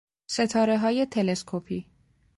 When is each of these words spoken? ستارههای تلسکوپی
ستارههای 0.27 1.05
تلسکوپی 1.05 1.87